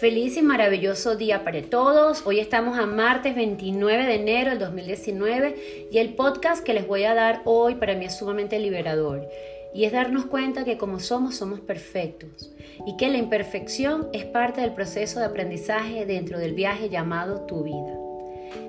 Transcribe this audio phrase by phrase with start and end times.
[0.00, 2.22] Feliz y maravilloso día para todos.
[2.24, 7.04] Hoy estamos a martes 29 de enero del 2019 y el podcast que les voy
[7.04, 9.28] a dar hoy para mí es sumamente liberador
[9.74, 12.50] y es darnos cuenta que como somos somos perfectos
[12.86, 17.62] y que la imperfección es parte del proceso de aprendizaje dentro del viaje llamado tu
[17.62, 17.94] vida.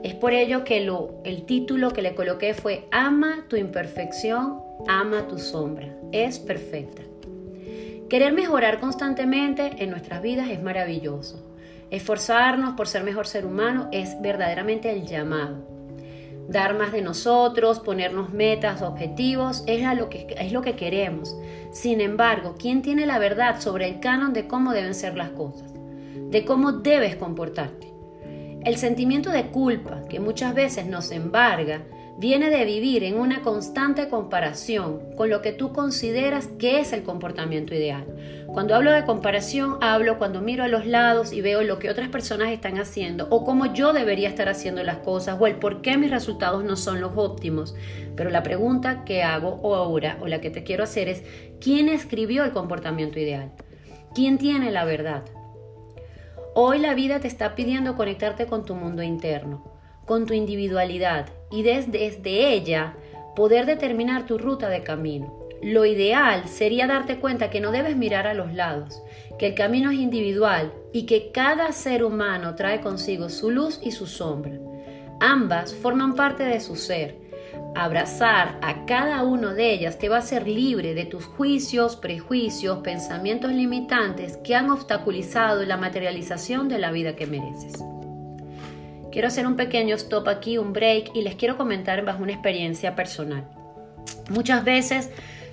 [0.04, 0.86] Es por ello que
[1.23, 5.95] el título que le coloqué fue Ama tu imperfección, ama tu sombra.
[6.12, 7.04] Es perfecta.
[8.11, 11.41] Querer mejorar constantemente en nuestras vidas es maravilloso.
[11.91, 15.65] Esforzarnos por ser mejor ser humano es verdaderamente el llamado.
[16.49, 21.37] Dar más de nosotros, ponernos metas, objetivos, es, lo que, es lo que queremos.
[21.71, 25.71] Sin embargo, ¿quién tiene la verdad sobre el canon de cómo deben ser las cosas?
[25.73, 27.93] De cómo debes comportarte.
[28.65, 31.84] El sentimiento de culpa que muchas veces nos embarga
[32.17, 37.03] viene de vivir en una constante comparación con lo que tú consideras que es el
[37.03, 38.05] comportamiento ideal.
[38.48, 42.09] Cuando hablo de comparación, hablo cuando miro a los lados y veo lo que otras
[42.09, 45.98] personas están haciendo o cómo yo debería estar haciendo las cosas o el por qué
[45.98, 47.76] mis resultados no son los óptimos.
[48.15, 51.23] Pero la pregunta que hago ahora o la que te quiero hacer es,
[51.59, 53.51] ¿quién escribió el comportamiento ideal?
[54.13, 55.23] ¿Quién tiene la verdad?
[56.53, 59.71] Hoy la vida te está pidiendo conectarte con tu mundo interno
[60.05, 62.96] con tu individualidad y desde, ella
[63.35, 65.38] poder determinar tu ruta de camino.
[65.62, 69.03] Lo ideal sería darte cuenta que no debes mirar a los lados,
[69.38, 73.91] que el camino es individual y que cada ser humano trae consigo su luz y
[73.91, 74.53] su sombra.
[75.19, 77.16] Ambas forman parte de su ser.
[77.75, 82.80] Abrazar a cada una de ellas te va a hacer libre de tus juicios, prejuicios,
[82.80, 87.81] pensamientos limitantes que han obstaculizado la materialización de la vida que mereces.
[89.12, 92.95] Quiero hacer un pequeño stop aquí, un break, y les quiero comentar bajo una experiencia
[92.95, 93.45] personal.
[94.29, 95.09] Muchas veces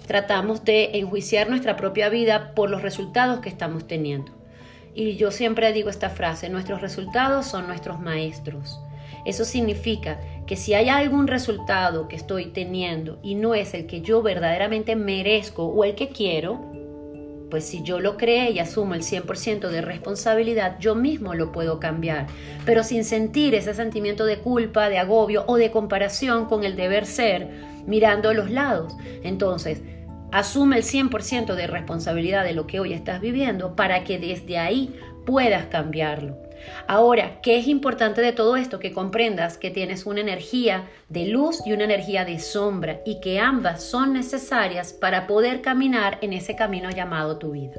[0.06, 4.32] tratamos de enjuiciar nuestra propia vida por los resultados que estamos teniendo.
[4.94, 8.80] Y yo siempre digo esta frase, nuestros resultados son nuestros maestros.
[9.24, 14.00] Eso significa que si hay algún resultado que estoy teniendo y no es el que
[14.00, 16.72] yo verdaderamente merezco o el que quiero,
[17.50, 21.80] pues si yo lo creé y asumo el 100% de responsabilidad, yo mismo lo puedo
[21.80, 22.26] cambiar,
[22.64, 27.06] pero sin sentir ese sentimiento de culpa, de agobio o de comparación con el deber
[27.06, 27.48] ser,
[27.86, 28.96] mirando a los lados.
[29.22, 29.82] Entonces,
[30.30, 34.94] asume el 100% de responsabilidad de lo que hoy estás viviendo para que desde ahí
[35.24, 36.47] puedas cambiarlo.
[36.86, 38.78] Ahora, ¿qué es importante de todo esto?
[38.78, 43.38] Que comprendas que tienes una energía de luz y una energía de sombra y que
[43.38, 47.76] ambas son necesarias para poder caminar en ese camino llamado tu vida.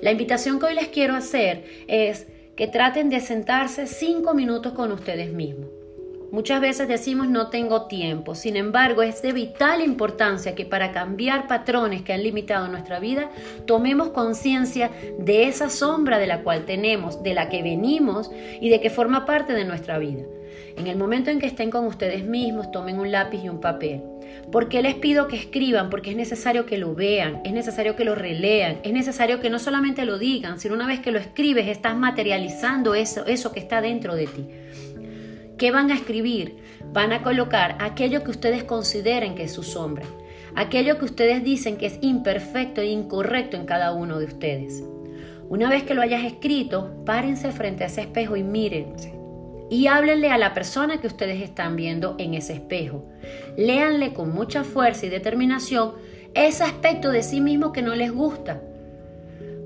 [0.00, 2.26] La invitación que hoy les quiero hacer es
[2.56, 5.71] que traten de sentarse cinco minutos con ustedes mismos
[6.32, 11.46] Muchas veces decimos no tengo tiempo, sin embargo es de vital importancia que para cambiar
[11.46, 13.30] patrones que han limitado nuestra vida,
[13.66, 18.30] tomemos conciencia de esa sombra de la cual tenemos, de la que venimos
[18.62, 20.22] y de que forma parte de nuestra vida.
[20.78, 24.00] En el momento en que estén con ustedes mismos, tomen un lápiz y un papel.
[24.50, 25.90] ¿Por qué les pido que escriban?
[25.90, 29.58] Porque es necesario que lo vean, es necesario que lo relean, es necesario que no
[29.58, 33.82] solamente lo digan, sino una vez que lo escribes estás materializando eso, eso que está
[33.82, 34.48] dentro de ti.
[35.62, 36.56] ¿Qué van a escribir?
[36.92, 40.04] Van a colocar aquello que ustedes consideren que es su sombra,
[40.56, 44.82] aquello que ustedes dicen que es imperfecto e incorrecto en cada uno de ustedes.
[45.48, 49.14] Una vez que lo hayas escrito, párense frente a ese espejo y mírense.
[49.70, 53.04] Y háblenle a la persona que ustedes están viendo en ese espejo.
[53.56, 55.92] Léanle con mucha fuerza y determinación
[56.34, 58.60] ese aspecto de sí mismo que no les gusta.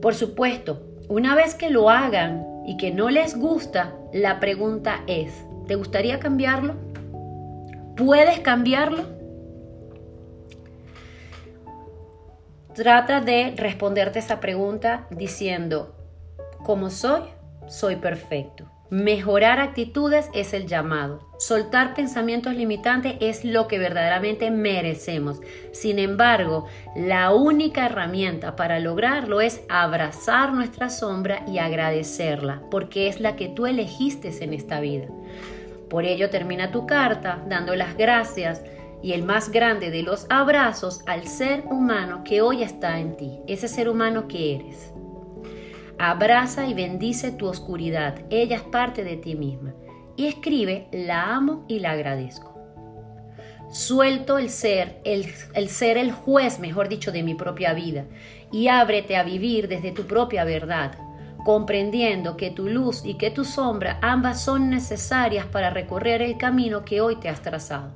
[0.02, 5.32] Por supuesto, una vez que lo hagan y que no les gusta, la pregunta es,
[5.66, 6.74] ¿Te gustaría cambiarlo?
[7.96, 9.04] ¿Puedes cambiarlo?
[12.74, 15.96] Trata de responderte esa pregunta diciendo,
[16.62, 17.22] como soy,
[17.68, 18.70] soy perfecto.
[18.90, 21.26] Mejorar actitudes es el llamado.
[21.38, 25.40] Soltar pensamientos limitantes es lo que verdaderamente merecemos.
[25.72, 33.18] Sin embargo, la única herramienta para lograrlo es abrazar nuestra sombra y agradecerla, porque es
[33.18, 35.08] la que tú elegiste en esta vida.
[35.96, 38.62] Por ello termina tu carta dando las gracias
[39.02, 43.40] y el más grande de los abrazos al ser humano que hoy está en ti,
[43.46, 44.92] ese ser humano que eres.
[45.98, 49.72] Abraza y bendice tu oscuridad, ella es parte de ti misma.
[50.16, 52.52] Y escribe, la amo y la agradezco.
[53.70, 55.24] Suelto el ser, el,
[55.70, 58.04] ser el juez, mejor dicho, de mi propia vida,
[58.52, 60.92] y ábrete a vivir desde tu propia verdad,
[61.46, 66.84] comprendiendo que tu luz y que tu sombra ambas son necesarias para recorrer el camino
[66.84, 67.92] que hoy te has trazado.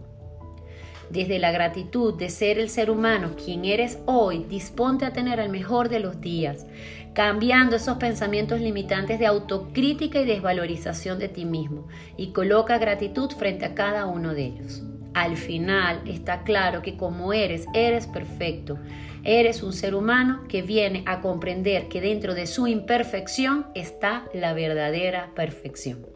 [1.11, 5.49] Desde la gratitud de ser el ser humano quien eres hoy, disponte a tener el
[5.49, 6.65] mejor de los días,
[7.13, 13.65] cambiando esos pensamientos limitantes de autocrítica y desvalorización de ti mismo y coloca gratitud frente
[13.65, 14.85] a cada uno de ellos.
[15.15, 18.79] Al final está claro que como eres, eres perfecto.
[19.25, 24.55] Eres un ser humano que viene a comprender que dentro de su imperfección está la
[24.55, 26.07] verdadera perfección.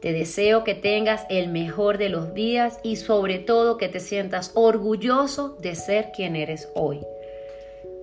[0.00, 4.52] Te deseo que tengas el mejor de los días y sobre todo que te sientas
[4.54, 7.00] orgulloso de ser quien eres hoy.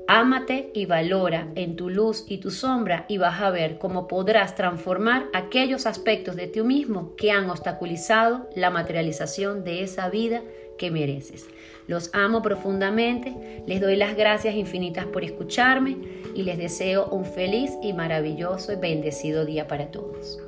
[0.10, 4.56] Ámate y valora en tu luz y tu sombra y vas a ver cómo podrás
[4.56, 10.44] transformar aquellos aspectos de ti mismo que han obstaculizado la materialización de esa vida
[10.78, 11.48] que mereces.
[11.88, 15.98] Los amo profundamente, les doy las gracias infinitas por escucharme
[16.34, 20.40] y les deseo un feliz y maravilloso y bendecido día para todos.